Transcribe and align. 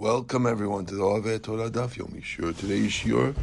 Welcome 0.00 0.46
everyone 0.46 0.86
to 0.86 0.94
the 0.94 1.04
Ave 1.04 1.40
Torah 1.40 1.68
Daf 1.68 1.98
Yomi 1.98 2.24
Shur. 2.24 2.52
Today's 2.52 2.90
Shur 2.90 3.34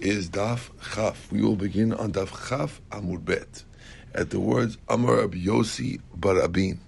is 0.00 0.28
Daf 0.28 0.70
Chaf. 0.92 1.30
We 1.30 1.40
will 1.40 1.54
begin 1.54 1.92
on 1.92 2.10
Daf 2.10 2.48
Chaf 2.48 2.80
Amud 2.90 3.24
Bet 3.24 3.62
at 4.12 4.30
the 4.30 4.40
words 4.40 4.76
Amar 4.88 5.22
Ab 5.22 5.36
Yosi 5.36 6.00
Barabin. 6.16 6.80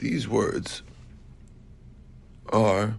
These 0.00 0.28
words 0.28 0.82
are 2.50 2.98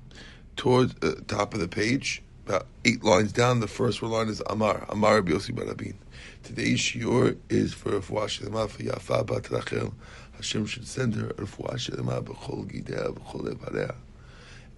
towards 0.55 0.96
the 0.96 1.21
top 1.27 1.54
of 1.54 1.59
the 1.59 1.67
page, 1.67 2.23
about 2.47 2.65
eight 2.83 3.04
lines 3.04 3.31
down. 3.31 3.59
The 3.59 3.67
first 3.67 4.01
line 4.01 4.29
is 4.29 4.41
Amar 4.47 4.88
Amar 4.89 5.19
Ab 5.19 5.29
Yosi 5.29 5.54
Barabin. 5.54 5.99
Today's 6.41 6.79
Shur 6.79 7.35
is 7.47 7.75
for 7.75 7.91
Refuah 7.91 8.25
Shelema 8.25 8.67
for 8.67 8.81
Yafa 8.81 9.23
Bat 9.27 9.51
Rachel. 9.51 9.93
Hashem 10.31 10.65
should 10.65 10.88
send 10.88 11.13
her 11.13 11.27
Refuah 11.27 11.75
Shelema 11.75 12.23
b'chol 12.23 12.65
gidea 12.65 13.13
b'chol 13.13 13.54
levareh 13.54 13.93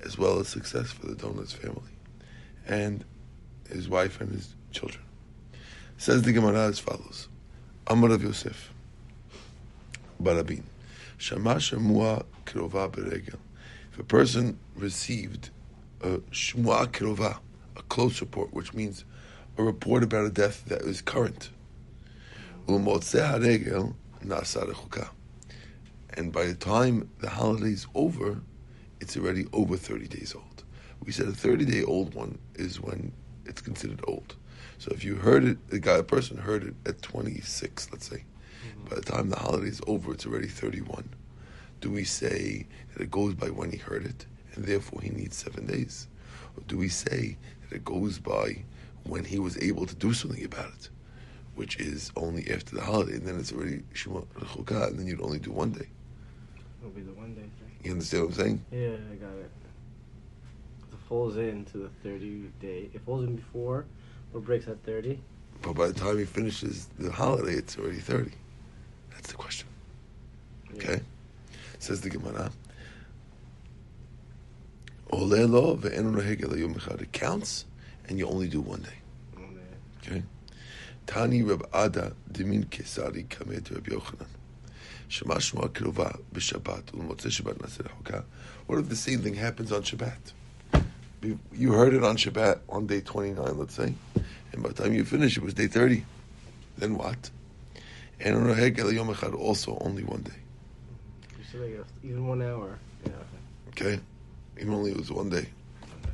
as 0.04 0.18
well 0.18 0.39
as 0.39 0.47
success 0.47 0.91
for 0.91 1.07
the 1.07 1.15
Donuts 1.15 1.54
family 1.54 1.93
and 2.68 3.04
his 3.69 3.89
wife 3.89 4.21
and 4.21 4.32
his 4.32 4.56
children. 4.71 5.04
Says 5.97 6.21
the 6.21 6.32
Gemara 6.32 6.68
as 6.68 6.79
follows: 6.79 7.28
Amar 7.87 8.11
of 8.11 8.23
Yosef, 8.23 8.73
Barabin, 10.20 10.64
Shama 11.18 11.56
Shemua 11.56 12.25
Kirova 12.46 12.89
Beregel. 12.89 13.39
If 13.92 14.00
a 14.00 14.04
person 14.04 14.59
received 14.75 15.50
a 16.01 16.20
Shmua 16.31 16.87
Kirova, 16.87 17.39
a 17.75 17.81
close 17.84 18.21
report, 18.21 18.54
which 18.54 18.73
means 18.73 19.04
a 19.57 19.64
report 19.64 20.04
about 20.04 20.25
a 20.25 20.29
death 20.29 20.64
that 20.68 20.84
is 20.84 21.01
current, 21.01 21.50
Haregel 22.68 23.93
and 26.14 26.31
by 26.31 26.45
the 26.45 26.56
time 26.56 27.09
the 27.20 27.29
holiday 27.29 27.71
is 27.71 27.87
over, 27.95 28.42
it's 28.99 29.17
already 29.17 29.45
over 29.53 29.77
30 29.77 30.07
days 30.07 30.33
old. 30.35 30.63
We 31.03 31.11
said 31.11 31.27
a 31.27 31.33
30 31.33 31.65
day 31.65 31.83
old 31.83 32.13
one 32.13 32.38
is 32.55 32.81
when 32.81 33.11
it's 33.45 33.61
considered 33.61 34.02
old. 34.08 34.36
So 34.78 34.91
if 34.91 35.03
you 35.03 35.16
heard 35.16 35.44
it, 35.44 35.69
the 35.69 35.80
guy, 35.80 35.97
a 35.97 36.03
person 36.03 36.38
heard 36.38 36.64
it 36.64 36.75
at 36.86 37.02
26, 37.02 37.91
let's 37.91 38.08
say, 38.08 38.23
mm-hmm. 38.66 38.89
by 38.89 38.95
the 38.95 39.02
time 39.02 39.30
the 39.30 39.39
holiday 39.39 39.67
is 39.67 39.81
over, 39.88 40.14
it's 40.14 40.25
already 40.25 40.47
31. 40.47 41.09
Do 41.81 41.91
we 41.91 42.03
say 42.03 42.67
that 42.94 43.03
it 43.03 43.11
goes 43.11 43.33
by 43.33 43.50
when 43.50 43.72
he 43.72 43.78
heard 43.78 44.06
it, 44.06 44.25
and 44.53 44.66
therefore 44.66 45.02
he 45.02 45.09
needs 45.09 45.38
seven 45.38 45.66
days? 45.66 46.08
Or 46.56 46.63
do 46.67 46.78
we 46.78 46.89
say 46.89 47.38
that 47.69 47.75
it 47.78 47.86
goes 47.86 48.19
by 48.19 48.63
when 49.03 49.23
he 49.23 49.39
was 49.39 49.58
able 49.61 49.86
to 49.86 49.95
do 49.95 50.13
something 50.13 50.44
about 50.44 50.69
it, 50.69 50.89
which 51.56 51.80
is 51.80 52.11
only 52.16 52.50
after 52.52 52.75
the 52.75 52.81
holiday, 52.81 53.13
and 53.13 53.25
then 53.25 53.39
it's 53.39 53.52
already 53.53 53.84
Shema 53.94 54.22
and 54.45 55.00
then 55.00 55.08
you'd 55.08 55.22
only 55.22 55.39
do 55.39 55.52
one 55.52 55.72
day? 55.72 55.88
It'll 56.80 56.91
be 56.91 57.02
the 57.02 57.13
one 57.13 57.34
day. 57.34 57.50
You 57.83 57.91
understand 57.94 58.23
what 58.23 58.31
I'm 58.31 58.35
saying? 58.35 58.66
Yeah, 58.72 58.97
I 59.11 59.16
got 59.16 59.33
it. 59.38 59.52
It 60.91 60.99
falls 61.08 61.38
into 61.38 61.77
the 61.77 61.89
30 62.03 62.52
day. 62.59 62.89
It 62.94 63.02
falls 63.05 63.23
in 63.25 63.35
before, 63.35 63.85
but 64.33 64.44
breaks 64.44 64.67
at 64.67 64.83
30. 64.83 65.19
But 65.61 65.73
by 65.73 65.88
the 65.88 65.94
time 65.94 66.17
he 66.17 66.25
finishes 66.25 66.88
the 66.97 67.11
holiday, 67.11 67.53
it's 67.53 67.77
already 67.77 68.00
30. 68.00 68.31
That's 69.11 69.30
the 69.30 69.35
question. 69.35 69.67
Yeah. 70.73 70.83
Okay? 70.83 71.02
Says 71.80 72.02
the 72.02 72.09
Gemara. 72.09 72.52
It 77.02 77.11
counts, 77.13 77.66
and 78.07 78.17
you 78.19 78.27
only 78.27 78.47
do 78.47 78.61
one 78.61 78.81
day. 78.81 79.00
Okay? 80.03 80.23
Tani 81.07 81.41
Rab 81.44 81.67
Ada 81.73 82.13
Dimin 82.31 82.66
Kesari 82.67 83.27
Kamed 83.27 83.72
Rab 83.72 83.88
Yochanan. 83.88 84.27
Shema 85.10 85.36
Kirova 85.36 86.20
b'Shabbat 86.34 86.94
u'motzei 86.94 87.32
Shabbat 87.42 88.24
What 88.68 88.80
if 88.80 88.90
the 88.90 88.96
same 88.96 89.22
thing 89.22 89.34
happens 89.34 89.72
on 89.72 89.82
Shabbat? 89.82 90.34
You 91.52 91.74
heard 91.74 91.96
it 91.96 92.04
on 92.04 92.16
Shabbat 92.16 92.60
on 92.70 92.86
day 92.86 93.02
29, 93.02 93.58
let's 93.58 93.74
say, 93.74 93.96
and 94.54 94.64
by 94.64 94.70
the 94.70 94.84
time 94.84 94.94
you 94.94 95.04
finish, 95.04 95.36
it 95.36 95.44
was 95.44 95.56
day 95.56 95.68
30. 95.68 96.06
Then 96.78 96.96
what? 96.96 97.32
And 98.19 98.36
on 98.36 98.46
Yom 98.46 98.56
Echad 99.14 99.36
also 99.36 99.78
only 99.81 100.03
one 100.03 100.22
day. 100.22 100.31
Even 102.03 102.28
one 102.28 102.44
hour. 102.44 102.78
Yeah. 103.06 103.12
Okay. 103.69 104.00
Even 104.59 104.74
only 104.75 104.92
it 104.92 104.98
was 104.98 105.12
one 105.12 105.30
day. 105.30 105.50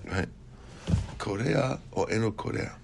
Right. 0.06 0.30
Korea 1.18 1.80
or 1.92 2.10
Eno 2.10 2.32
Korea. 2.32 2.76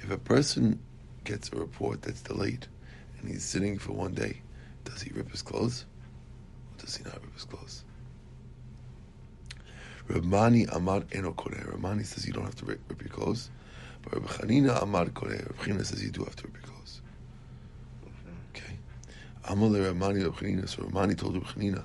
If 0.00 0.10
a 0.10 0.18
person 0.18 0.78
gets 1.24 1.50
a 1.52 1.56
report 1.56 2.02
that's 2.02 2.20
delayed 2.20 2.66
and 3.18 3.30
he's 3.30 3.44
sitting 3.44 3.78
for 3.78 3.92
one 3.92 4.12
day, 4.12 4.42
does 4.84 5.02
he 5.02 5.10
rip 5.12 5.30
his 5.30 5.42
clothes? 5.42 5.84
Or 6.72 6.84
does 6.84 6.96
he 6.96 7.04
not 7.04 7.14
rip 7.14 7.34
his 7.34 7.44
clothes? 7.44 7.84
Ramani 10.08 10.66
Amar 10.72 11.04
Eno 11.12 11.32
Koreh. 11.32 11.70
Ramani 11.70 12.04
says 12.04 12.26
you 12.26 12.32
don't 12.32 12.44
have 12.44 12.56
to 12.56 12.64
rip, 12.64 12.80
rip 12.88 13.00
your 13.00 13.10
clothes. 13.10 13.50
But 14.02 14.14
Rabbi 14.14 14.26
Chanina 14.26 14.82
Amar 14.82 15.06
Koreh. 15.06 15.46
Rabbi 15.66 15.82
says 15.82 16.02
you 16.02 16.10
do 16.10 16.24
have 16.24 16.36
to 16.36 16.44
rip 16.44 16.56
your 16.56 16.64
clothes. 16.64 17.00
Okay. 18.54 18.76
Amar 19.48 19.70
Ramani 19.70 20.24
Rabbi 20.24 20.36
Chanina. 20.36 20.68
So 20.68 20.82
Ramani 20.82 21.14
told 21.14 21.34
Rabbi 21.34 21.46
Chanina, 21.46 21.84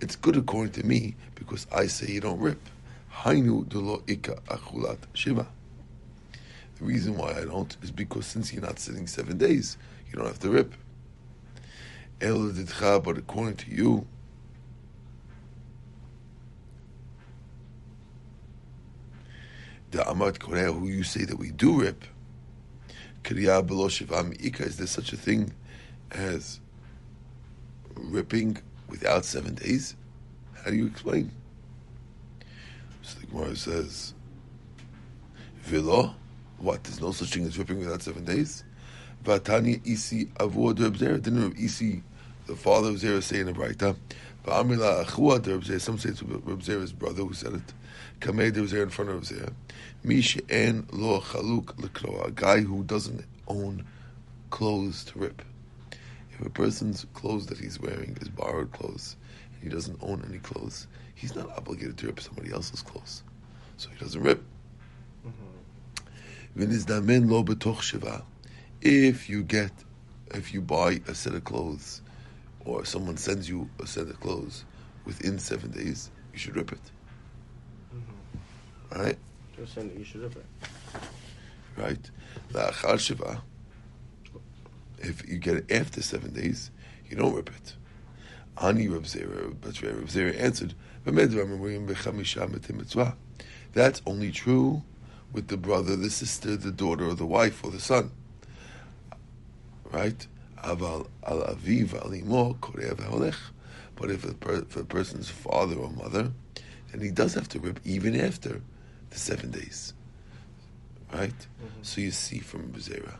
it's 0.00 0.16
good 0.16 0.36
according 0.36 0.72
to 0.72 0.84
me 0.84 1.14
because 1.36 1.66
I 1.72 1.86
say 1.86 2.12
you 2.12 2.20
don't 2.20 2.40
rip. 2.40 2.58
Hainu 3.12 3.68
delo 3.68 4.02
ika 4.08 4.34
achulat 4.48 4.98
shiva. 5.12 5.46
The 6.78 6.84
reason 6.84 7.16
why 7.16 7.32
I 7.32 7.44
don't 7.44 7.76
is 7.82 7.90
because 7.90 8.26
since 8.26 8.52
you're 8.52 8.62
not 8.62 8.78
sitting 8.78 9.06
seven 9.06 9.36
days, 9.36 9.76
you 10.10 10.18
don't 10.18 10.26
have 10.26 10.38
to 10.40 10.50
rip. 10.50 10.74
El 12.20 12.38
didcha, 12.38 13.02
but 13.02 13.18
according 13.18 13.56
to 13.56 13.70
you, 13.70 14.06
the 19.90 20.08
Amat 20.08 20.38
Korea, 20.38 20.72
who 20.72 20.86
you 20.86 21.02
say 21.02 21.24
that 21.24 21.38
we 21.38 21.50
do 21.50 21.80
rip, 21.80 22.04
Kriya 23.24 23.66
below 23.66 23.88
Shiva 23.88 24.30
is 24.40 24.76
there 24.76 24.86
such 24.86 25.12
a 25.12 25.16
thing 25.16 25.52
as 26.12 26.60
ripping 27.94 28.58
without 28.88 29.24
seven 29.24 29.54
days? 29.54 29.96
How 30.64 30.70
do 30.70 30.76
you 30.76 30.86
explain? 30.86 31.32
So 33.02 33.18
the 33.20 33.26
Gemara 33.26 33.56
says, 33.56 34.14
Vilo, 35.66 36.14
what? 36.58 36.84
There's 36.84 37.00
no 37.00 37.12
such 37.12 37.34
thing 37.34 37.44
as 37.44 37.58
ripping 37.58 37.78
without 37.78 38.02
seven 38.02 38.24
days? 38.24 38.64
Vatani 39.24 39.80
isi 39.86 40.26
avua 40.36 40.74
derbzer. 40.74 41.20
Didn't 41.22 41.42
Reb 41.42 41.58
Isi, 41.58 42.02
the 42.46 42.56
father 42.56 42.90
of 42.90 42.96
Zera, 42.96 43.22
say 43.22 43.40
in 43.40 43.48
a 43.48 43.52
Braita? 43.52 43.96
Va'amila 44.44 45.04
achua 45.04 45.40
derbzer. 45.40 45.80
Some 45.80 45.98
say 45.98 46.10
it's 46.10 46.22
Reb 46.22 46.60
Zera's 46.60 46.92
brother 46.92 47.22
who 47.22 47.32
said 47.34 47.54
it. 47.54 47.74
Kamei 48.20 48.50
derbzer 48.50 48.82
in 48.82 48.90
front 48.90 49.10
of 49.10 49.22
Zera. 49.22 49.52
Mish 50.02 50.38
en 50.48 50.86
lo 50.92 51.20
chaluk 51.20 51.74
lekroa. 51.76 52.28
A 52.28 52.30
guy 52.30 52.60
who 52.60 52.84
doesn't 52.84 53.24
own 53.46 53.84
clothes 54.50 55.04
to 55.04 55.18
rip. 55.18 55.42
If 56.32 56.46
a 56.46 56.50
person's 56.50 57.06
clothes 57.14 57.46
that 57.46 57.58
he's 57.58 57.80
wearing 57.80 58.16
is 58.20 58.28
borrowed 58.28 58.72
clothes, 58.72 59.16
and 59.54 59.62
he 59.62 59.68
doesn't 59.68 59.98
own 60.02 60.24
any 60.28 60.38
clothes, 60.38 60.86
he's 61.14 61.34
not 61.34 61.50
obligated 61.56 61.98
to 61.98 62.06
rip 62.06 62.20
somebody 62.20 62.52
else's 62.52 62.82
clothes. 62.82 63.24
So 63.76 63.90
he 63.90 63.98
doesn't 63.98 64.22
rip. 64.22 64.42
If 68.80 69.28
you 69.28 69.42
get, 69.44 69.70
if 70.34 70.52
you 70.52 70.60
buy 70.60 71.00
a 71.06 71.14
set 71.14 71.34
of 71.34 71.44
clothes, 71.44 72.02
or 72.64 72.84
someone 72.84 73.16
sends 73.16 73.48
you 73.48 73.70
a 73.80 73.86
set 73.86 74.08
of 74.08 74.18
clothes 74.18 74.64
within 75.04 75.38
seven 75.38 75.70
days, 75.70 76.10
you 76.32 76.38
should 76.38 76.56
rip 76.56 76.72
it. 76.72 76.80
Mm-hmm. 77.94 79.00
Right? 79.00 79.18
Just 79.56 79.74
saying 79.74 79.88
that 79.90 79.98
you 79.98 80.04
should 80.04 80.22
rip 80.22 80.34
it. 80.36 80.46
Right. 81.76 82.10
La'achar 82.52 82.98
shiva. 82.98 83.40
If 84.98 85.28
you 85.28 85.38
get 85.38 85.58
it 85.58 85.70
after 85.70 86.02
seven 86.02 86.32
days, 86.34 86.72
you 87.08 87.16
don't 87.16 87.34
rip 87.34 87.50
it. 87.50 87.74
Ani 88.60 88.88
Reb 88.88 89.04
Zera, 89.04 89.54
Reb 89.64 90.08
Zera 90.08 90.40
answered, 90.40 90.74
That's 93.72 94.02
only 94.06 94.32
true 94.32 94.82
with 95.32 95.48
the 95.48 95.56
brother, 95.56 95.96
the 95.96 96.10
sister, 96.10 96.56
the 96.56 96.70
daughter, 96.70 97.08
or 97.08 97.14
the 97.14 97.26
wife, 97.26 97.64
or 97.64 97.70
the 97.70 97.80
son. 97.80 98.10
Right? 99.90 100.26
Aval 100.64 101.08
al 101.26 101.40
aviv 101.42 101.90
alimo 101.90 102.56
korev 102.58 103.34
But 103.96 104.10
if 104.10 104.24
a, 104.24 104.34
per, 104.34 104.54
if 104.56 104.76
a 104.76 104.84
person's 104.84 105.28
father 105.28 105.76
or 105.76 105.90
mother, 105.90 106.32
then 106.90 107.00
he 107.00 107.10
does 107.10 107.34
have 107.34 107.48
to 107.50 107.60
rip 107.60 107.80
even 107.84 108.18
after 108.18 108.62
the 109.10 109.18
seven 109.18 109.50
days. 109.50 109.94
Right? 111.12 111.30
Mm-hmm. 111.30 111.82
So 111.82 112.00
you 112.00 112.10
see 112.10 112.38
from 112.38 112.72
Bezerah 112.72 113.16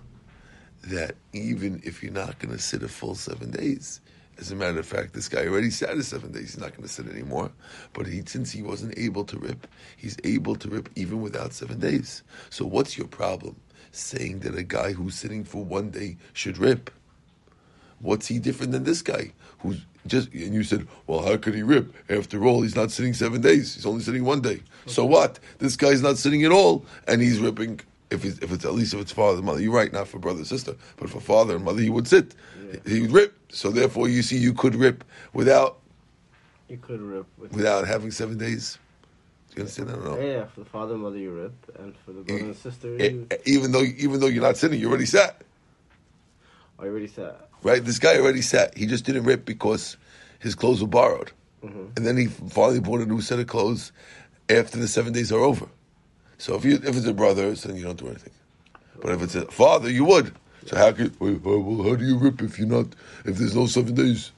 that 0.85 1.17
even 1.33 1.81
if 1.85 2.03
you're 2.03 2.13
not 2.13 2.39
going 2.39 2.55
to 2.55 2.63
sit 2.63 2.83
a 2.83 2.89
full 2.89 3.15
seven 3.15 3.51
days, 3.51 4.01
as 4.39 4.53
a 4.53 4.57
matter 4.57 4.79
of 4.79 4.87
fact, 4.87 5.15
this 5.15 5.29
guy 5.29 5.47
already 5.47 5.71
sat 5.71 5.97
his 5.97 6.09
seven 6.09 6.33
days. 6.33 6.53
He's 6.55 6.59
not 6.59 6.71
going 6.71 6.83
to 6.83 6.89
sit 6.89 7.09
anymore. 7.09 7.51
But 7.93 8.07
he, 8.07 8.23
since 8.27 8.53
he 8.53 8.63
wasn't 8.63 8.97
able 8.97 9.25
to 9.25 9.39
rip, 9.39 9.67
he's 9.97 10.17
able 10.25 10.55
to 10.57 10.69
rip 10.69 10.89
even 10.95 11.21
without 11.21 11.53
seven 11.53 11.81
days. 11.81 12.23
So 12.51 12.65
what's 12.65 12.97
your 12.97 13.09
problem? 13.09 13.57
Saying 13.91 14.41
that 14.41 14.57
a 14.57 14.63
guy 14.63 14.93
who's 14.93 15.15
sitting 15.15 15.45
for 15.45 15.65
one 15.65 15.91
day 15.91 16.17
should 16.33 16.59
rip. 16.59 16.91
What's 18.01 18.29
he 18.29 18.39
different 18.39 18.73
than 18.73 18.85
this 18.85 19.03
guy 19.03 19.33
who's 19.59 19.85
just? 20.07 20.33
And 20.33 20.55
you 20.55 20.63
said, 20.63 20.87
well, 21.09 21.23
how 21.23 21.37
could 21.37 21.55
he 21.55 21.63
rip? 21.63 21.93
After 22.09 22.45
all, 22.45 22.63
he's 22.63 22.77
not 22.77 22.93
sitting 22.93 23.13
seven 23.13 23.41
days. 23.41 23.75
He's 23.75 23.87
only 23.87 24.03
sitting 24.03 24.25
one 24.25 24.41
day. 24.41 24.63
So 24.87 25.05
what? 25.05 25.41
This 25.59 25.75
guy's 25.75 26.01
not 26.01 26.17
sitting 26.17 26.45
at 26.45 26.53
all, 26.53 26.85
and 27.09 27.21
he's 27.21 27.41
ripping. 27.41 27.81
If 28.11 28.25
it's, 28.25 28.39
if 28.39 28.51
it's 28.53 28.65
at 28.65 28.73
least 28.75 28.95
if 28.95 29.01
it's 29.01 29.13
father 29.13 29.37
and 29.39 29.47
mother, 29.47 29.61
you're 29.61 29.73
right. 29.73 29.93
Not 29.93 30.09
for 30.09 30.19
brother 30.19 30.39
and 30.39 30.47
sister, 30.47 30.75
but 30.97 31.11
for 31.11 31.21
father 31.21 31.57
and 31.57 31.65
mother, 31.65 31.81
he 31.83 31.91
would 31.91 32.09
sit. 32.09 32.35
He 32.87 33.03
would 33.03 33.13
rip. 33.13 33.35
So 33.53 33.71
therefore, 33.71 34.09
you 34.09 34.23
see, 34.23 34.39
you 34.39 34.53
could 34.55 34.75
rip 34.75 35.05
without 35.35 35.79
You 36.69 36.79
could 36.79 37.01
rip 37.01 37.27
with. 37.39 37.53
without 37.53 37.87
having 37.87 38.11
seven 38.11 38.39
days. 38.39 38.79
Do 39.51 39.57
you 39.57 39.61
understand 39.63 39.89
that 39.91 39.99
or 39.99 40.05
no? 40.05 40.21
Yeah, 40.21 40.45
for 40.47 40.61
the 40.61 40.67
father 40.67 40.95
and 40.95 41.03
mother 41.03 41.19
you 41.19 41.31
rip, 41.33 41.53
and 41.79 41.95
for 42.05 42.13
the 42.13 42.21
brother 42.23 42.45
and 42.45 42.57
sister 42.57 42.97
Eh, 42.99 43.09
you. 43.09 43.27
eh, 43.31 43.37
Even 43.47 43.73
though 43.73 43.83
even 43.83 44.21
though 44.21 44.27
you're 44.27 44.43
not 44.43 44.57
sitting, 44.57 44.79
you 44.81 44.89
already 44.89 45.07
sat. 45.07 45.43
I 46.79 46.85
already 46.85 47.09
sat. 47.09 47.49
Right? 47.63 47.85
This 47.85 47.99
guy 47.99 48.19
already 48.19 48.43
sat. 48.43 48.77
He 48.79 48.87
just 48.87 49.05
didn't 49.05 49.25
rip 49.25 49.45
because 49.45 49.97
his 50.39 50.55
clothes 50.55 50.81
were 50.81 50.87
borrowed. 50.89 51.33
Mhm. 51.65 51.97
And 51.97 52.07
then 52.07 52.17
he 52.17 52.27
finally 52.27 52.81
bought 52.81 53.01
a 53.01 53.07
new 53.07 53.21
set 53.21 53.39
of 53.41 53.47
clothes 53.49 53.91
after 54.49 54.79
the 54.79 54.87
seven 54.89 55.13
days 55.13 55.33
are 55.33 55.41
over. 55.41 55.67
So 56.39 56.55
if 56.55 56.65
you 56.65 56.75
if 56.77 56.97
it's 56.97 57.07
a 57.07 57.13
brother, 57.13 57.53
then 57.53 57.77
you 57.77 57.85
don't 57.85 57.99
do 57.99 58.07
anything. 58.07 58.33
But 59.01 59.13
if 59.13 59.23
it's 59.23 59.35
a 59.35 59.47
father, 59.47 59.91
you 59.91 60.05
would. 60.05 60.35
So 60.67 60.77
how 60.77 60.93
could 60.93 61.19
wait, 61.21 61.43
well, 61.43 61.83
how 61.83 61.95
do 61.97 62.05
you 62.05 62.19
rip 62.19 62.43
if 62.43 62.59
you're 62.59 62.69
not 62.69 62.87
if 63.25 63.37
there's 63.39 63.55
no 63.57 63.67
seven 63.67 63.95
days? 63.95 64.33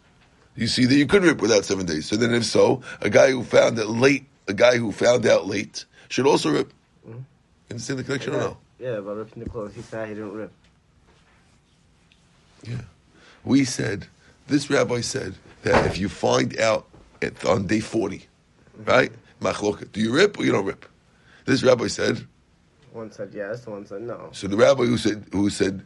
You 0.57 0.67
see 0.67 0.85
that 0.87 0.95
you 0.95 1.07
could 1.07 1.23
rip 1.23 1.41
without 1.41 1.65
seven 1.65 1.87
days. 1.87 2.07
So 2.07 2.17
then 2.17 2.35
if 2.35 2.45
so, 2.45 2.83
a 3.01 3.09
guy 3.11 3.31
who 3.31 3.43
found 3.45 3.79
it 3.79 3.87
late, 3.87 4.27
a 4.49 4.53
guy 4.53 4.77
who 4.77 4.93
found 4.93 5.27
out 5.27 5.47
late 5.47 5.85
should 6.09 6.27
also 6.27 6.51
rip. 6.51 6.73
Mhm. 7.07 7.13
You 7.15 7.25
understand 7.71 7.99
the 7.99 8.05
connection 8.05 8.35
or 8.35 8.37
yeah, 8.37 8.43
no? 8.43 8.57
yeah, 8.79 8.89
about 8.99 9.17
ripping 9.17 9.43
the 9.45 9.49
clothes. 9.49 9.75
He 9.75 9.83
said 9.83 10.09
he 10.09 10.15
didn't 10.15 10.33
rip. 10.33 10.53
Yeah. 12.65 12.83
We 13.45 13.65
said, 13.65 14.07
this 14.49 14.69
rabbi 14.69 15.01
said 15.01 15.35
that 15.63 15.87
if 15.87 15.99
you 15.99 16.09
find 16.09 16.59
out 16.61 16.87
at, 17.23 17.45
on 17.45 17.67
day 17.67 17.81
40, 17.81 18.27
right? 18.85 19.13
Machloket, 19.41 19.93
do 19.93 20.01
you 20.01 20.13
rip 20.13 20.39
or 20.39 20.45
you 20.45 20.53
don't 20.53 20.67
rip? 20.67 20.85
This 21.51 21.65
rabbi 21.65 21.89
said, 21.89 22.25
One 22.93 23.11
said 23.11 23.33
yes, 23.35 23.67
one 23.67 23.85
said 23.85 24.03
no. 24.03 24.29
so 24.31 24.47
the 24.47 24.57
rabbi 24.57 24.85
who 24.85 24.97
said, 24.97 25.25
who 25.33 25.51
said 25.51 25.85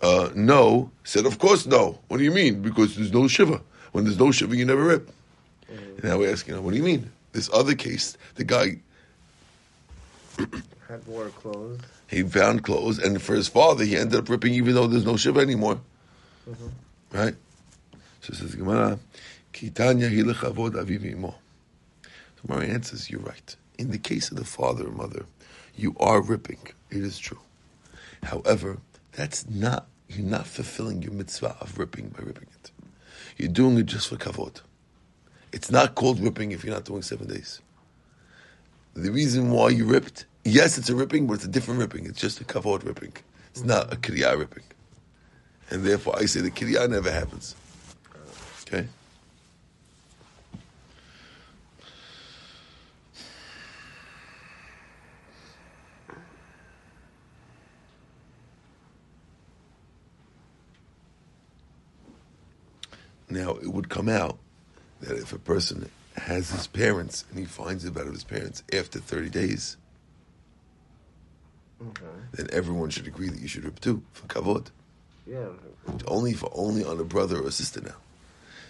uh, 0.00 0.30
no, 0.34 0.90
said, 1.04 1.26
of 1.26 1.38
course 1.38 1.66
no. 1.66 1.98
What 2.08 2.16
do 2.16 2.24
you 2.24 2.30
mean? 2.30 2.62
Because 2.62 2.96
there's 2.96 3.12
no 3.12 3.28
shiva. 3.28 3.60
When 3.92 4.04
there's 4.04 4.18
no 4.18 4.32
shiva, 4.32 4.56
you 4.56 4.64
never 4.64 4.82
rip. 4.82 5.10
And 5.68 6.02
now 6.02 6.16
we're 6.16 6.32
asking, 6.32 6.64
what 6.64 6.70
do 6.70 6.78
you 6.78 6.82
mean? 6.82 7.12
This 7.32 7.50
other 7.52 7.74
case, 7.74 8.16
the 8.36 8.44
guy, 8.44 8.78
Had 10.88 11.06
wore 11.06 11.28
clothes. 11.28 11.80
he 12.08 12.22
found 12.22 12.64
clothes, 12.64 12.98
and 12.98 13.20
for 13.20 13.34
his 13.34 13.48
father, 13.48 13.84
he 13.84 13.98
ended 13.98 14.18
up 14.18 14.30
ripping 14.30 14.54
even 14.54 14.74
though 14.74 14.86
there's 14.86 15.04
no 15.04 15.18
shiva 15.18 15.40
anymore. 15.40 15.78
Mhm. 16.48 16.70
Right? 17.12 17.34
So 18.22 18.32
it 18.32 18.36
says 18.36 18.54
Gemara, 18.54 18.98
Kitanya 19.52 20.10
hilechavod 20.10 20.72
aviv 20.72 21.04
imo. 21.04 21.34
So 22.02 22.46
Gemara 22.46 22.66
answers, 22.68 23.10
you're 23.10 23.20
right. 23.20 23.56
In 23.82 23.90
the 23.90 23.98
case 23.98 24.30
of 24.30 24.36
the 24.36 24.44
father 24.44 24.86
or 24.86 24.92
mother, 24.92 25.26
you 25.74 25.96
are 25.98 26.20
ripping. 26.22 26.60
It 26.88 26.98
is 26.98 27.18
true. 27.18 27.40
However, 28.22 28.78
that's 29.10 29.44
not, 29.50 29.88
you're 30.08 30.24
not 30.24 30.46
fulfilling 30.46 31.02
your 31.02 31.10
mitzvah 31.10 31.56
of 31.60 31.76
ripping 31.76 32.10
by 32.10 32.22
ripping 32.22 32.46
it. 32.62 32.70
You're 33.36 33.48
doing 33.48 33.76
it 33.78 33.86
just 33.86 34.06
for 34.08 34.14
kavod. 34.14 34.60
It's 35.52 35.68
not 35.68 35.96
called 35.96 36.20
ripping 36.20 36.52
if 36.52 36.62
you're 36.62 36.72
not 36.72 36.84
doing 36.84 37.02
seven 37.02 37.26
days. 37.26 37.60
The 38.94 39.10
reason 39.10 39.50
why 39.50 39.70
you 39.70 39.84
ripped, 39.84 40.26
yes, 40.44 40.78
it's 40.78 40.88
a 40.88 40.94
ripping, 40.94 41.26
but 41.26 41.34
it's 41.34 41.44
a 41.44 41.48
different 41.48 41.80
ripping. 41.80 42.06
It's 42.06 42.20
just 42.20 42.40
a 42.40 42.44
kavod 42.44 42.84
ripping. 42.84 43.14
It's 43.50 43.64
not 43.64 43.92
a 43.92 43.96
kriya 43.96 44.38
ripping. 44.38 44.62
And 45.70 45.82
therefore, 45.82 46.16
I 46.16 46.26
say 46.26 46.40
the 46.40 46.52
kriya 46.52 46.88
never 46.88 47.10
happens. 47.10 47.56
Okay? 48.62 48.86
Now, 63.32 63.52
it 63.56 63.68
would 63.72 63.88
come 63.88 64.08
out 64.10 64.38
that 65.00 65.16
if 65.16 65.32
a 65.32 65.38
person 65.38 65.90
has 66.16 66.50
his 66.50 66.66
parents 66.66 67.24
and 67.30 67.38
he 67.38 67.46
finds 67.46 67.86
out 67.86 67.96
of 67.96 68.12
his 68.12 68.24
parents 68.24 68.62
after 68.72 68.98
30 68.98 69.30
days, 69.30 69.76
Okay. 71.88 72.04
then 72.32 72.46
everyone 72.52 72.90
should 72.90 73.06
agree 73.08 73.28
that 73.28 73.40
you 73.40 73.48
should 73.48 73.64
rip 73.64 73.80
too, 73.80 74.02
for 74.12 74.26
kavod. 74.28 74.66
Yeah. 75.26 75.48
only 76.06 76.32
for 76.34 76.50
only 76.54 76.84
on 76.84 77.00
a 77.00 77.04
brother 77.04 77.38
or 77.38 77.48
a 77.48 77.50
sister 77.52 77.80
now. 77.80 77.96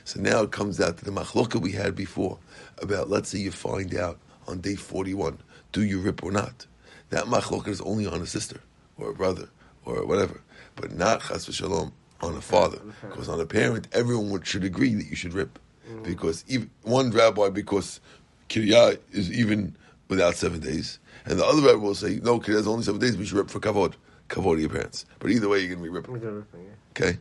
So 0.04 0.20
now 0.20 0.42
it 0.42 0.50
comes 0.52 0.80
out 0.80 0.96
to 0.98 1.04
the 1.04 1.10
machloka 1.10 1.60
we 1.60 1.72
had 1.72 1.94
before 1.94 2.38
about 2.78 3.10
let's 3.10 3.28
say 3.30 3.38
you 3.38 3.50
find 3.50 3.94
out 3.94 4.18
on 4.46 4.60
day 4.60 4.74
forty 4.76 5.12
one, 5.14 5.38
do 5.72 5.82
you 5.82 5.98
rip 6.00 6.22
or 6.22 6.30
not? 6.32 6.66
That 7.10 7.24
machloka 7.24 7.68
is 7.68 7.80
only 7.82 8.06
on 8.06 8.20
a 8.22 8.26
sister 8.26 8.60
or 8.98 9.10
a 9.10 9.14
brother 9.14 9.48
or 9.84 10.06
whatever, 10.06 10.40
but 10.76 10.92
not 10.96 11.20
chas 11.22 11.46
v'shalom 11.46 11.92
on 12.22 12.36
a 12.36 12.40
father. 12.40 12.78
Because 13.02 13.28
on 13.28 13.40
a 13.40 13.46
parent, 13.46 13.88
everyone 13.92 14.30
would, 14.30 14.46
should 14.46 14.64
agree 14.64 14.94
that 14.94 15.06
you 15.06 15.16
should 15.16 15.34
rip, 15.34 15.58
because 16.02 16.44
even, 16.48 16.70
one 16.82 17.10
rabbi 17.10 17.48
because 17.48 18.00
kiryah 18.48 18.98
is 19.10 19.30
even 19.32 19.76
without 20.08 20.36
seven 20.36 20.60
days, 20.60 20.98
and 21.26 21.38
the 21.38 21.44
other 21.44 21.62
rabbi 21.62 21.78
will 21.78 21.94
say 21.94 22.20
no, 22.22 22.40
kiryah 22.40 22.58
is 22.58 22.66
only 22.66 22.84
seven 22.84 23.00
days. 23.00 23.16
We 23.16 23.26
should 23.26 23.38
rip 23.38 23.50
for 23.50 23.60
kavod, 23.60 23.94
kavod 24.28 24.56
to 24.56 24.60
your 24.60 24.70
parents. 24.70 25.04
But 25.18 25.30
either 25.30 25.48
way, 25.48 25.58
you're 25.60 25.74
going 25.74 25.78
to 25.78 25.84
be 25.84 25.88
ripping. 25.88 26.14
I'm 26.14 26.20
good 26.20 26.34
ripping. 26.34 26.64
Yeah. 26.64 27.06
Okay. 27.08 27.18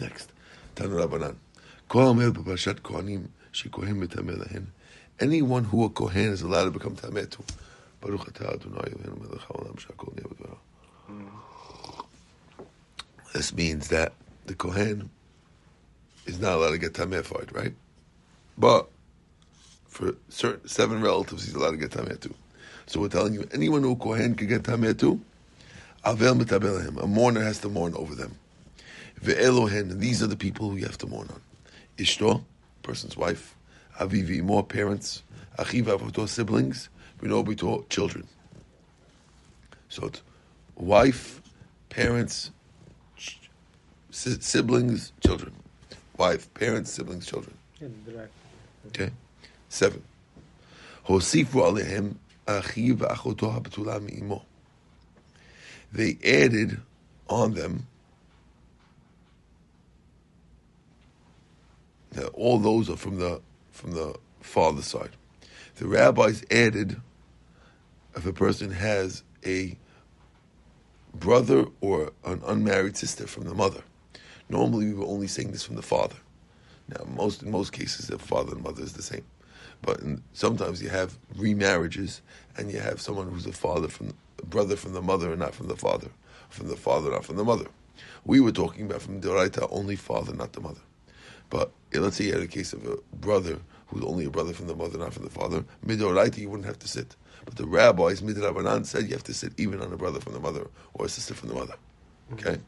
Next. 0.00 0.32
Tanu 0.76 1.04
Rabbanan. 1.04 1.36
Kol 1.88 2.14
Kohanim 2.14 3.28
Shekohen 3.52 4.06
B'Tameh 4.06 4.66
Anyone 5.20 5.64
who 5.64 5.84
a 5.84 5.88
Kohen 5.88 6.30
is 6.30 6.42
allowed 6.42 6.64
to 6.64 6.70
become 6.70 6.94
Tameh 6.94 7.28
to. 7.30 7.42
Baruch 8.00 8.32
Atah 8.32 8.54
Adonai 8.54 8.90
Eloheinu 8.90 9.20
melech 9.20 9.40
haolam 9.40 9.76
shakol 9.76 10.14
neh 10.14 10.22
b'dvarav. 10.22 10.58
This 13.38 13.54
means 13.54 13.86
that 13.90 14.14
the 14.46 14.54
Kohen 14.56 15.10
is 16.26 16.40
not 16.40 16.54
allowed 16.54 16.72
to 16.72 16.78
get 16.78 16.94
Tameh 16.94 17.24
for 17.24 17.40
it, 17.40 17.52
right? 17.52 17.72
But 18.58 18.88
for 19.86 20.16
certain 20.28 20.66
seven 20.66 21.00
relatives, 21.00 21.44
he's 21.44 21.54
allowed 21.54 21.70
to 21.70 21.76
get 21.76 21.92
Tameh 21.92 22.18
too. 22.18 22.34
So 22.86 23.00
we're 23.00 23.10
telling 23.10 23.34
you, 23.34 23.48
anyone 23.54 23.84
who 23.84 23.94
Kohen 23.94 24.34
can 24.34 24.48
get 24.48 24.64
Tameh 24.64 24.98
to, 24.98 25.20
Avel 26.04 26.42
mitabelahim. 26.42 27.00
A 27.00 27.06
mourner 27.06 27.44
has 27.44 27.60
to 27.60 27.68
mourn 27.68 27.94
over 27.94 28.16
them. 28.16 28.34
Ve'elohen, 29.22 30.00
these 30.00 30.20
are 30.20 30.26
the 30.26 30.34
people 30.34 30.70
who 30.70 30.76
you 30.76 30.86
have 30.86 30.98
to 30.98 31.06
mourn 31.06 31.28
on. 31.32 31.40
Ishto, 31.96 32.42
person's 32.82 33.16
wife. 33.16 33.54
Avivi, 34.00 34.42
more 34.42 34.64
parents. 34.64 35.22
Achiv 35.60 35.84
avoto, 35.84 36.26
siblings. 36.26 36.88
Vinobito, 37.22 37.88
children. 37.88 38.26
So 39.88 40.06
it's 40.06 40.22
wife, 40.74 41.40
parents, 41.88 42.50
siblings, 44.18 45.12
children. 45.20 45.52
Wife, 46.16 46.52
parents, 46.54 46.90
siblings, 46.90 47.26
children. 47.26 47.56
Okay? 48.88 49.10
Seven. 49.68 50.02
Hosifu 51.06 51.62
alehem 51.62 52.16
achiv 52.46 52.98
achoto 52.98 53.52
habetula 53.52 54.00
mi'imo. 54.00 54.42
They 55.92 56.18
added 56.24 56.80
on 57.28 57.54
them 57.54 57.86
Now, 62.14 62.26
all 62.34 62.58
those 62.58 62.90
are 62.90 62.96
from 62.96 63.18
the 63.18 63.40
from 63.70 63.92
the 63.92 64.14
father 64.40 64.82
side. 64.82 65.10
The 65.76 65.86
rabbis 65.86 66.44
added 66.50 67.00
if 68.16 68.26
a 68.26 68.32
person 68.32 68.72
has 68.72 69.22
a 69.46 69.76
brother 71.14 71.66
or 71.80 72.12
an 72.24 72.42
unmarried 72.46 72.96
sister 72.96 73.26
from 73.26 73.44
the 73.44 73.54
mother. 73.54 73.82
Normally, 74.48 74.86
we 74.86 74.94
were 74.94 75.06
only 75.06 75.26
saying 75.26 75.52
this 75.52 75.64
from 75.64 75.76
the 75.76 75.82
father. 75.82 76.16
Now, 76.88 77.04
most 77.06 77.42
in 77.42 77.50
most 77.50 77.72
cases, 77.72 78.06
the 78.06 78.18
father 78.18 78.52
and 78.52 78.62
mother 78.62 78.82
is 78.82 78.94
the 78.94 79.02
same, 79.02 79.24
but 79.82 80.00
in, 80.00 80.22
sometimes 80.32 80.82
you 80.82 80.88
have 80.88 81.18
remarriages, 81.36 82.20
and 82.56 82.72
you 82.72 82.80
have 82.80 83.00
someone 83.00 83.30
who's 83.30 83.46
a 83.46 83.52
father 83.52 83.88
from 83.88 84.14
a 84.42 84.46
brother 84.46 84.76
from 84.76 84.94
the 84.94 85.02
mother 85.02 85.30
and 85.30 85.40
not 85.40 85.54
from 85.54 85.68
the 85.68 85.76
father, 85.76 86.08
from 86.48 86.68
the 86.68 86.76
father 86.76 87.10
not 87.10 87.24
from 87.24 87.36
the 87.36 87.44
mother. 87.44 87.66
We 88.24 88.40
were 88.40 88.52
talking 88.52 88.86
about 88.86 89.02
from 89.02 89.20
Doraita 89.20 89.68
only 89.70 89.96
father, 89.96 90.32
not 90.32 90.52
the 90.52 90.60
mother. 90.60 90.80
But 91.50 91.72
let's 91.92 92.16
say 92.16 92.24
you 92.24 92.32
had 92.34 92.42
a 92.42 92.46
case 92.46 92.72
of 92.72 92.86
a 92.86 92.96
brother 93.16 93.58
who's 93.88 94.04
only 94.04 94.24
a 94.26 94.30
brother 94.30 94.52
from 94.52 94.66
the 94.66 94.74
mother, 94.74 94.98
not 94.98 95.14
from 95.14 95.24
the 95.24 95.30
father. 95.30 95.64
Midoraita, 95.86 96.38
you 96.38 96.50
wouldn't 96.50 96.66
have 96.66 96.78
to 96.80 96.88
sit. 96.88 97.16
But 97.44 97.56
the 97.56 97.66
rabbis, 97.66 98.20
Midrabanan, 98.20 98.84
said 98.84 99.04
you 99.04 99.14
have 99.14 99.24
to 99.24 99.34
sit 99.34 99.52
even 99.56 99.80
on 99.80 99.92
a 99.92 99.96
brother 99.96 100.20
from 100.20 100.34
the 100.34 100.40
mother 100.40 100.68
or 100.94 101.06
a 101.06 101.08
sister 101.08 101.34
from 101.34 101.48
the 101.48 101.54
mother. 101.54 101.74
Okay? 102.34 102.58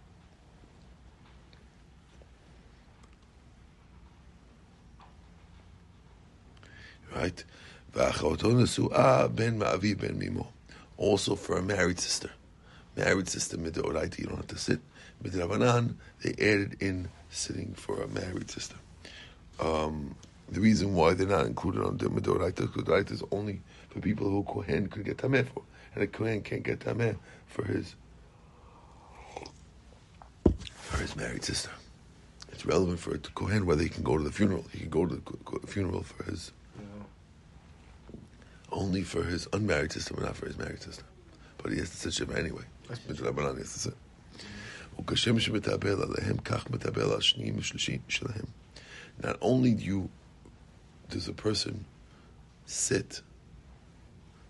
Right? 7.21 7.45
Mimo. 10.17 10.47
Also 10.97 11.37
for 11.37 11.59
a 11.59 11.63
married 11.63 12.01
sister. 12.01 12.31
Married 12.97 13.29
sister, 13.29 13.59
midoraita, 13.59 14.19
you 14.19 14.25
don't 14.27 14.37
have 14.37 14.47
to 14.47 14.57
sit. 14.57 14.81
Midrabanan, 15.23 15.97
they 16.23 16.31
added 16.33 16.79
in 16.81 17.11
sitting 17.29 17.75
for 17.75 18.03
a 18.03 18.09
married 18.09 18.51
sister. 18.51 18.77
Um, 19.61 20.15
the 20.49 20.61
reason 20.61 20.95
why 20.95 21.13
they're 21.13 21.27
not 21.27 21.47
included 21.47 21.85
on 21.85 21.99
the 21.99 22.07
Midoraita, 22.07 22.67
Midoraita 22.69 23.13
is 23.13 23.23
only 23.31 23.61
for 23.91 24.01
people 24.01 24.29
who 24.29 24.43
Kohen 24.45 24.89
could 24.89 25.05
get 25.05 25.19
Tameh 25.19 25.47
for. 25.47 25.63
And 25.95 26.03
a 26.03 26.07
Kohen 26.07 26.41
can't 26.41 26.63
get 26.63 26.81
Tameh 26.81 27.17
for 27.47 27.65
his 27.65 27.97
for 30.75 30.97
his 30.97 31.15
married 31.17 31.45
sister. 31.45 31.71
It's 32.51 32.65
relevant 32.65 32.99
for 32.99 33.15
a 33.15 33.19
Kohen 33.19 33.67
whether 33.67 33.83
he 33.83 33.91
can 33.91 34.03
go 34.03 34.17
to 34.17 34.25
the 34.25 34.33
funeral. 34.33 34.65
He 34.73 34.79
can 34.81 34.89
go 34.89 35.05
to 35.07 35.23
the 35.61 35.67
funeral 35.67 36.03
for 36.03 36.25
his 36.25 36.53
only 38.73 39.03
for 39.03 39.25
his 39.25 39.49
unmarried 39.53 39.93
sister, 39.93 40.15
but 40.15 40.25
not 40.25 40.37
for 40.37 40.47
his 40.47 40.59
married 40.59 40.83
sister. 40.83 41.05
But 41.59 41.73
he 41.73 41.79
has 41.79 41.91
to 41.91 41.97
sit 41.97 42.15
Shiva 42.15 42.39
anyway. 42.39 42.65
Midrabanan, 43.09 43.55
he 43.55 43.61
has 43.61 43.73
to 43.75 43.79
sit. 43.79 43.95
Not 49.23 49.39
only 49.41 49.75
do 49.75 49.85
you 49.85 50.11
does 51.09 51.29
a 51.29 51.33
person 51.33 51.85
sit 52.67 53.23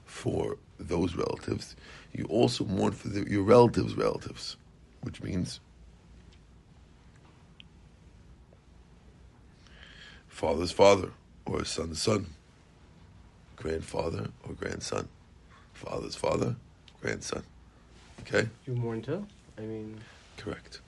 for 0.05 0.59
those 0.79 1.15
relatives, 1.15 1.77
you 2.13 2.25
also 2.25 2.65
mourn 2.65 2.93
for 2.93 3.09
the, 3.09 3.31
your 3.31 3.43
relatives' 3.43 3.95
relatives, 3.95 4.57
which 5.03 5.23
means 5.23 5.61
father's 10.29 10.73
father 10.73 11.11
or 11.47 11.65
son's 11.65 12.01
son, 12.01 12.27
grandfather 13.61 14.29
or 14.47 14.55
grandson, 14.55 15.09
father's 15.75 16.17
father, 16.17 16.57
grandson. 17.01 17.43
Okay? 18.23 18.49
You 18.67 18.75
mourn 18.75 19.03
too? 19.03 19.27
I 19.59 19.63
mean. 19.63 20.01
Correct. 20.37 20.81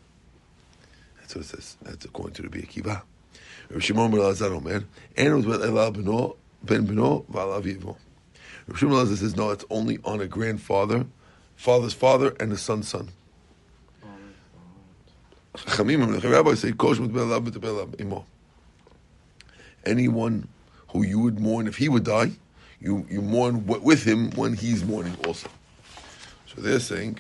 That's 1.19 1.35
what 1.35 1.45
it 1.45 1.49
says. 1.49 1.77
That's 1.83 2.05
according 2.05 2.35
to 2.35 2.43
the 2.43 2.63
Akiva. 2.63 3.03
Rav 3.71 3.83
Shimon 3.83 4.11
ben 4.11 4.21
Elazar 4.21 4.51
Omer, 4.55 4.85
and 5.17 5.29
it 5.29 5.35
was 5.35 5.47
with 5.47 5.63
Elal 5.63 5.95
beno, 5.95 6.37
ben 6.63 6.87
beno, 6.87 7.25
v'al 7.27 7.63
avivo. 7.63 7.97
Rav 8.67 8.79
Shimon 8.79 8.97
ben 8.97 9.07
Elazar 9.07 9.19
says, 9.19 9.37
no, 9.37 9.51
it's 9.51 9.65
only 9.71 9.99
on 10.05 10.21
a 10.21 10.27
grandfather, 10.27 11.07
father's 11.57 11.95
father, 11.95 12.35
and 12.41 12.53
a 12.53 12.57
son's 12.57 12.89
son. 12.89 13.11
Chamim, 15.55 16.21
the 16.21 16.29
rabbis 16.29 16.61
say, 16.61 16.73
kosh 16.73 16.99
imo. 16.99 18.25
Anyone 19.85 20.49
who 20.89 21.03
you 21.03 21.19
would 21.19 21.41
mourn 21.41 21.67
if 21.67 21.77
he 21.77 21.89
would 21.89 22.05
die, 22.05 22.33
you, 22.83 23.07
you 23.09 23.23
mourn 23.23 23.65
with 23.67 24.03
him 24.03 24.31
when 24.33 24.55
he's 24.55 24.85
mourning 24.85 25.17
also. 25.25 25.49
So 26.47 26.61
they're 26.61 26.81
saying, 26.81 27.19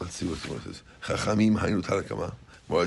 let's 0.00 0.14
see 0.14 0.26
what 0.26 0.40
the 0.40 0.72
says. 0.72 0.82
Chachamim 1.02 1.58
hainu 1.58 1.82
tarakama. 1.82 2.32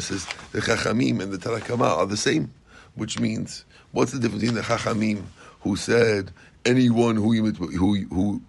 Says 0.01 0.27
the 0.51 0.61
Chachamim 0.61 1.21
and 1.21 1.33
the 1.33 1.37
tarakama 1.37 1.97
are 1.97 2.05
the 2.05 2.15
same, 2.15 2.53
which 2.95 3.19
means 3.19 3.65
what's 3.91 4.11
the 4.11 4.19
difference 4.19 4.43
between 4.43 4.55
the 4.55 4.61
Chachamim 4.61 5.23
who 5.61 5.75
said 5.75 6.31
anyone 6.65 7.15
who 7.15 7.33
you 7.33 7.51
who 7.51 7.95
who 8.05 8.41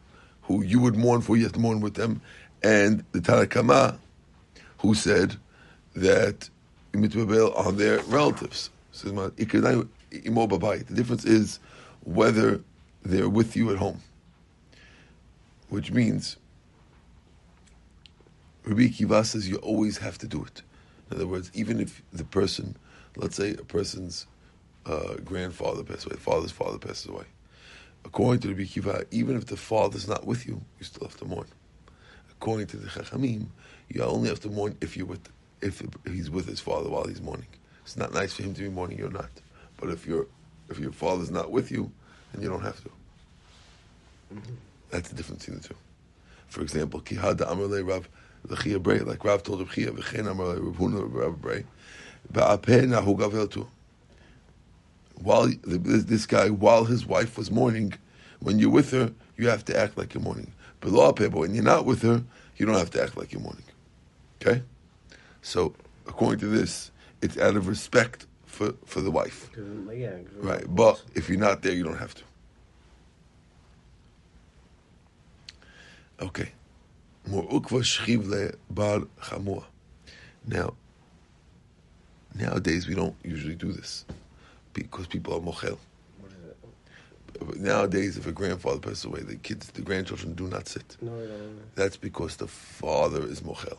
who 0.43 0.63
you 0.63 0.79
would 0.81 0.97
mourn 0.97 1.23
for, 1.23 1.37
you 1.37 1.45
have 1.45 1.53
to 1.53 1.59
mourn 1.59 1.81
with 1.81 1.95
them, 1.95 2.21
and 2.63 3.05
the 3.13 3.21
tarakama 3.21 3.99
who 4.83 4.95
said 4.95 5.37
that 5.95 6.51
mitbabel 6.93 7.57
are 7.57 7.73
their 7.73 8.01
relatives. 8.03 8.69
The 8.93 9.93
difference 10.93 11.25
is 11.25 11.61
whether 12.05 12.61
they're 13.05 13.29
with 13.29 13.57
you 13.57 13.71
at 13.71 13.79
home, 13.79 14.01
which 15.69 15.93
means 15.93 16.37
Rabbi 18.65 18.89
Akiva 18.89 19.25
says 19.25 19.49
you 19.49 19.57
always 19.57 19.99
have 19.99 20.19
to 20.19 20.27
do 20.27 20.45
it. 20.45 20.63
In 21.11 21.17
other 21.17 21.27
words, 21.29 21.51
even 21.55 21.81
if 21.81 22.03
the 22.13 22.25
person, 22.25 22.77
let's 23.17 23.37
say 23.37 23.53
a 23.53 23.65
person's 23.65 24.27
uh, 24.85 25.15
grandfather 25.25 25.85
passed 25.85 26.07
away, 26.07 26.17
father's 26.17 26.51
father 26.51 26.79
passes 26.79 27.07
away, 27.07 27.25
according 28.05 28.41
to 28.41 28.49
Rabbi 28.49 28.63
Akiva, 28.63 29.05
even 29.13 29.37
if 29.37 29.47
the 29.47 29.57
father's 29.57 30.09
not 30.09 30.27
with 30.27 30.47
you, 30.47 30.61
you 30.79 30.85
still 30.85 31.07
have 31.07 31.17
to 31.19 31.25
mourn. 31.25 31.47
According 32.43 32.67
to 32.67 32.77
the 32.77 32.89
Chachamim, 32.89 33.47
you 33.89 34.03
only 34.03 34.29
have 34.29 34.41
to 34.41 34.49
mourn 34.49 34.77
if 34.81 34.97
you're 34.97 35.07
with, 35.07 35.29
if 35.61 35.81
he's 36.05 36.29
with 36.29 36.49
his 36.49 36.59
father 36.59 36.91
while 36.91 37.07
he's 37.07 37.23
mourning. 37.23 37.47
It's 37.85 37.97
not 37.97 38.13
nice 38.13 38.33
for 38.35 38.43
him 38.43 38.53
to 38.55 38.63
be 38.63 38.69
mourning, 38.69 38.99
you're 38.99 39.13
not. 39.13 39.31
But 39.77 39.91
if 39.91 40.09
your 40.09 40.27
if 40.69 40.81
your 40.81 40.91
father's 40.91 41.31
not 41.31 41.53
with 41.53 41.71
you, 41.71 41.93
then 42.33 42.43
you 42.43 42.49
don't 42.49 42.63
have 42.63 42.83
to. 42.83 42.91
Mm-hmm. 44.35 44.55
That's 44.91 45.09
the 45.11 45.15
difference 45.15 45.45
between 45.45 45.61
the 45.63 45.69
two. 45.69 45.77
For 46.49 46.63
example, 46.63 47.01
Kihada 47.01 47.49
Amarle 47.49 47.87
Rav 47.87 48.09
the 48.45 48.57
Chia 48.57 48.81
Bray, 48.81 48.99
like 48.99 49.25
Rav 49.25 49.45
told 49.45 49.61
Rav 49.61 49.73
Chia, 49.73 49.93
V'chein 49.93 50.29
Amar 50.29 50.57
Rav 50.57 51.15
Rav 51.15 51.41
Bray, 51.41 51.65
Ba'apeh 52.33 52.87
Nahu 52.89 53.17
Gavel 53.17 53.69
While 55.23 55.49
this 55.63 56.27
guy, 56.27 56.51
while 56.51 56.87
his 56.87 57.07
wife 57.07 57.39
was 57.39 57.53
mourning, 57.53 57.93
when 58.41 58.59
you're 58.59 58.69
with 58.69 58.91
her, 58.91 59.13
you 59.37 59.47
have 59.47 59.65
to 59.67 59.79
act 59.79 59.97
like 59.97 60.13
you're 60.13 60.25
mourning. 60.25 60.51
But 60.83 61.33
when 61.33 61.55
you're 61.55 61.65
not 61.65 61.87
with 61.87 62.03
her, 62.03 62.23
you 62.57 62.67
don't 62.67 62.77
have 62.77 62.91
to 62.91 63.03
act 63.03 63.17
like 63.17 63.33
you're 63.33 63.41
mourning. 63.41 63.65
Okay? 64.41 64.63
So, 65.41 65.75
according 66.07 66.41
to 66.41 66.47
this, 66.47 66.91
it's 67.23 67.39
out 67.39 67.57
of 67.57 67.69
respect 67.69 68.27
for, 68.47 68.75
for 68.85 69.01
the 69.01 69.11
wife. 69.11 69.51
Right, 70.39 70.65
but 70.69 71.03
if 71.15 71.29
you're 71.29 71.39
not 71.39 71.63
there, 71.63 71.73
you 71.73 71.85
don't 71.85 71.99
have 71.99 72.15
to. 72.15 72.23
Okay. 76.21 76.51
Now, 80.45 80.75
nowadays 82.35 82.89
we 82.89 82.95
don't 82.95 83.15
usually 83.23 83.55
do 83.55 83.73
this 83.73 84.05
because 84.73 85.07
people 85.07 85.35
are 85.35 85.41
mochel. 85.41 85.79
Nowadays, 87.57 88.17
if 88.17 88.27
a 88.27 88.33
grandfather 88.33 88.81
passes 88.81 89.05
away, 89.05 89.21
the 89.21 89.37
kids, 89.37 89.69
the 89.71 89.83
grandchildren 89.83 90.35
do 90.35 90.49
not 90.49 90.69
sit. 90.69 90.97
No, 91.01 91.13
no, 91.13 91.25
no. 91.25 91.51
That's 91.75 91.97
because 91.97 92.37
the 92.37 92.47
father 92.47 93.25
is 93.27 93.41
mochel. 93.41 93.79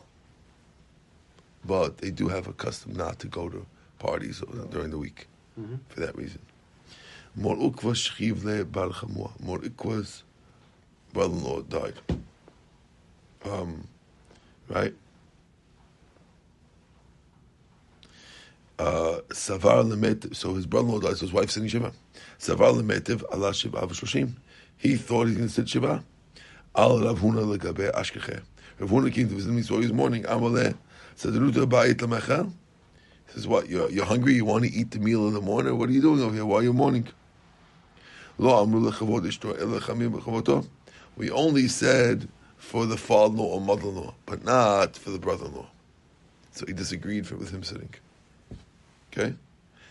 But 1.64 1.98
they 1.98 2.10
do 2.10 2.28
have 2.28 2.46
a 2.46 2.52
custom 2.52 2.94
not 2.94 3.18
to 3.20 3.26
go 3.26 3.48
to 3.48 3.64
parties 3.98 4.42
during 4.70 4.90
the 4.90 4.98
week 4.98 5.26
mm-hmm. 5.58 5.76
for 5.88 6.00
that 6.00 6.14
reason. 6.16 6.40
Mor 7.34 7.56
Ukva's 7.56 8.64
bar 8.64 8.90
chamua. 8.90 9.32
Mor 9.40 9.58
Ukva's 9.58 10.22
brother-in-law 11.12 11.62
died 11.62 11.94
um, 13.44 13.86
right? 14.68 14.94
Savar 18.78 19.84
lemetiv. 19.84 20.34
So 20.36 20.54
his 20.54 20.66
brother-in-law 20.66 21.00
dies. 21.00 21.18
So 21.18 21.26
his 21.26 21.32
wife's 21.32 21.54
sitting 21.54 21.68
shiva. 21.68 21.92
Savar 22.38 22.74
lemetiv 22.80 23.22
Allah 23.32 23.54
shiva 23.54 23.86
v'shloshim. 23.86 24.34
He 24.76 24.96
thought 24.96 25.28
he's 25.28 25.36
going 25.36 25.48
to 25.48 25.54
sit 25.54 25.68
shiva. 25.68 26.04
Al 26.76 27.00
Rav 27.00 27.20
Huna 27.20 27.44
legabe 27.56 27.92
ashkeche. 27.92 28.42
Rav 28.78 28.90
Huna 28.90 29.12
came 29.12 29.28
to 29.28 29.34
visit 29.34 29.52
me. 29.52 29.62
So 29.62 29.74
he 29.74 29.82
was 29.82 29.92
mourning. 29.92 30.24
Amaleh 30.24 30.76
sadruta 31.16 31.66
ba'it. 31.66 32.00
He 33.26 33.32
says, 33.32 33.46
"What? 33.46 33.68
You're, 33.68 33.90
you're 33.90 34.04
hungry? 34.04 34.34
You 34.34 34.44
want 34.44 34.64
to 34.64 34.72
eat 34.72 34.90
the 34.90 34.98
meal 34.98 35.28
in 35.28 35.34
the 35.34 35.40
morning? 35.40 35.78
What 35.78 35.88
are 35.88 35.92
you 35.92 36.02
doing 36.02 36.20
over 36.20 36.34
here? 36.34 36.44
Why 36.44 36.58
are 36.58 36.62
you 36.62 36.72
mourning?" 36.72 37.08
We 38.36 38.50
only 41.30 41.68
said 41.68 42.28
for 42.56 42.86
the 42.86 42.96
father-in-law 42.96 43.44
or 43.44 43.60
mother-in-law, 43.60 44.14
but 44.26 44.44
not 44.44 44.96
for 44.96 45.10
the 45.10 45.20
brother-in-law. 45.20 45.68
So 46.50 46.66
he 46.66 46.72
disagreed 46.72 47.30
with 47.30 47.50
him 47.50 47.62
sitting. 47.62 47.94
Okay? 49.16 49.34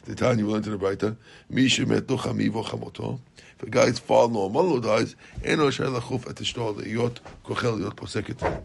The 0.05 0.15
time 0.15 0.37
you 0.37 0.47
learn 0.47 0.63
to 0.63 0.69
the 0.69 0.77
Braita, 0.77 1.15
Misha 1.49 1.85
meto 1.85 2.17
chamivo 2.17 2.65
chamoto. 2.65 3.19
If 3.57 3.63
a 3.63 3.69
guy's 3.69 3.99
father-in-law 3.99 4.45
or 4.45 4.49
mother-in-law 4.49 4.97
dies, 4.97 5.15
eno 5.43 5.69
lachuf 5.69 6.29
at 6.29 6.35
the 6.35 6.89
yot 6.89 7.19
kochel 7.45 7.79
yot 7.79 7.95
poseket. 7.95 8.63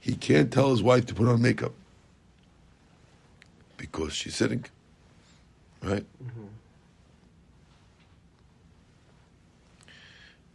He 0.00 0.14
can't 0.14 0.50
tell 0.50 0.70
his 0.70 0.82
wife 0.82 1.04
to 1.06 1.14
put 1.14 1.28
on 1.28 1.42
makeup 1.42 1.72
because 3.76 4.14
she's 4.14 4.34
sitting. 4.34 4.64
Right? 5.82 6.06
Mm-hmm. 6.24 6.46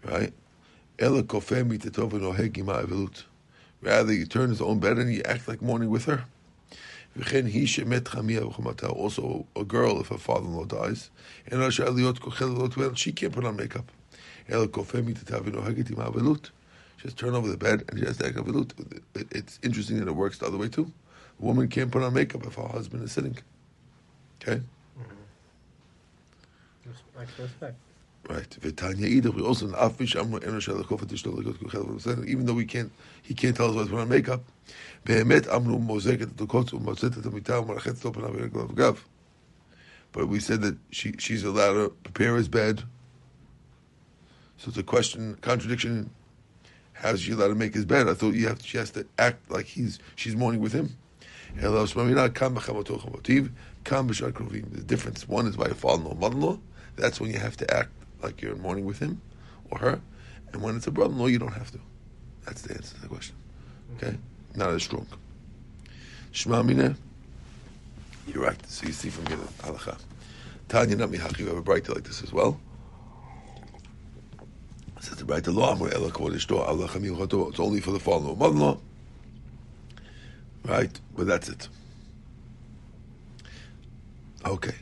Right? 0.10 0.34
Rather, 3.82 4.14
you 4.14 4.26
turn 4.26 4.50
his 4.50 4.62
own 4.62 4.80
bed 4.80 4.98
and 4.98 5.14
you 5.14 5.22
act 5.24 5.48
like 5.48 5.62
mourning 5.62 5.90
with 5.90 6.06
her. 6.06 6.26
Also, 8.90 9.46
a 9.56 9.64
girl, 9.64 10.00
if 10.02 10.08
her 10.08 10.18
father-in-law 10.18 10.66
dies, 10.66 11.12
she 12.96 13.12
can't 13.12 13.34
put 13.34 13.46
on 13.46 13.56
makeup. 13.56 13.92
She 14.48 14.54
just 17.04 17.18
turn 17.18 17.36
over 17.36 17.48
the 17.48 17.58
bed 17.58 17.84
and 17.90 18.00
she 18.00 18.06
has 18.06 18.18
to 18.18 18.26
act. 18.28 18.38
It's 19.32 19.60
interesting 19.62 20.00
that 20.00 20.08
it 20.08 20.16
works 20.16 20.40
the 20.40 20.48
other 20.48 20.58
way 20.58 20.70
too. 20.70 20.92
A 21.40 21.46
woman 21.46 21.68
can't 21.68 21.92
put 21.92 22.02
on 22.02 22.14
makeup 22.14 22.46
if 22.46 22.56
her 22.56 22.68
husband 22.68 23.04
is 23.04 23.12
sitting. 23.12 23.38
Okay? 24.42 24.62
Mm-hmm. 24.98 25.16
Respect, 26.90 27.40
respect. 27.40 27.76
Right. 28.30 28.50
V'tanya 28.50 29.06
either 29.06 29.32
we 29.32 29.42
also 29.42 29.68
in 29.68 29.74
afish 29.74 30.16
amru 30.16 30.40
kuchel 30.40 32.28
Even 32.28 32.46
though 32.46 32.54
we 32.54 32.66
can't, 32.66 32.92
he 33.22 33.34
can't 33.34 33.56
tell 33.56 33.70
us 33.70 33.76
what's 33.76 33.92
on 33.92 34.08
makeup. 34.08 34.42
Be'emet 35.04 35.48
amru 35.50 35.78
mozek 35.78 36.22
et 36.22 36.30
tukot 36.38 36.72
u'motzet 36.72 37.18
et 37.18 37.26
amita 37.26 37.52
u'marachet 37.54 38.02
to 38.02 38.12
panav 38.12 38.34
v'reglav 38.34 38.74
gav. 38.76 39.04
But 40.14 40.30
we 40.30 40.40
said 40.40 40.62
that 40.62 40.78
she 40.92 41.14
she's 41.20 41.44
allowed 41.44 41.74
to 41.74 41.90
prepare 42.04 42.38
his 42.38 42.48
bed. 42.48 42.84
So 44.56 44.70
it's 44.70 44.78
a 44.78 44.84
question, 44.84 45.36
contradiction. 45.42 46.10
How's 46.94 47.20
she 47.20 47.34
allowed 47.34 47.50
to 47.50 47.56
make 47.56 47.74
his 47.74 47.84
bed? 47.84 48.08
I 48.08 48.14
thought 48.14 48.36
you 48.36 48.48
have 48.48 48.62
she 48.66 48.78
has 48.78 48.92
to 48.92 49.06
act 49.20 49.52
like 49.52 49.66
he's 49.66 50.00
she's 50.16 50.38
mourning 50.38 50.62
with 50.62 50.72
him. 50.72 50.96
The 51.56 51.70
difference, 54.88 55.28
one 55.28 55.48
is 55.48 55.58
by 55.58 55.66
a 55.66 55.74
father-in-law, 55.74 56.16
mother-in-law. 56.16 56.60
That's 56.96 57.20
when 57.20 57.32
you 57.32 57.40
have 57.40 57.58
to 57.58 57.72
act 57.74 57.92
like 58.24 58.42
you're 58.42 58.54
in 58.54 58.62
mourning 58.62 58.86
with 58.86 59.00
him 59.00 59.22
or 59.70 59.78
her. 59.80 60.02
And 60.52 60.62
when 60.62 60.76
it's 60.76 60.88
a 60.88 60.92
brother-in-law, 60.92 61.28
you 61.28 61.40
don't 61.40 61.54
have 61.54 61.72
to. 61.72 61.80
That's 62.46 62.62
the 62.62 62.76
answer 62.76 62.96
to 62.96 63.02
the 63.02 63.08
question. 63.08 63.36
Okay? 63.98 64.18
Not 64.56 64.70
as 64.70 64.84
strong. 64.84 65.08
Shema 66.32 66.64
Mina, 66.64 66.96
you're 68.28 68.44
right. 68.44 68.66
So 68.68 68.88
you 68.88 68.94
see 68.94 69.10
from 69.10 69.26
here, 69.28 69.38
halacha. 69.60 69.98
Tanya 70.70 70.96
Nami 70.96 71.18
Haki, 71.18 71.40
you 71.40 71.48
have 71.48 71.58
a 71.58 71.62
Braita 71.62 71.94
like 71.94 72.04
this 72.04 72.24
as 72.24 72.32
well. 72.32 72.60
Says 75.00 75.18
the 75.18 75.26
Braita, 75.26 75.50
it's 77.50 77.60
only 77.60 77.82
for 77.82 77.92
the 77.92 78.00
father-in-law, 78.00 78.36
mother-in-law. 78.36 78.78
Right? 80.66 81.00
But 81.16 81.28
that's 81.28 81.50
it. 81.50 81.68
Okay. 84.46 84.76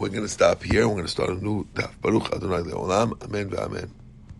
We're 0.00 0.08
going 0.08 0.22
to 0.22 0.28
stop 0.28 0.62
here. 0.62 0.88
We're 0.88 0.94
going 0.94 1.04
to 1.04 1.10
start 1.10 1.28
a 1.28 1.34
new 1.34 1.66
daf. 1.74 1.92
Baruch 2.00 2.32
Adonai 2.32 2.62
Le'olam. 2.62 3.22
Amen 3.22 3.50
ve'amen. 3.50 3.99